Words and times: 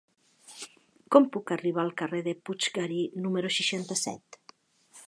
Com 1.15 1.27
puc 1.35 1.53
arribar 1.57 1.83
al 1.83 1.93
carrer 2.01 2.23
de 2.29 2.35
Puiggarí 2.49 2.99
número 3.27 3.55
seixanta-set? 3.61 4.43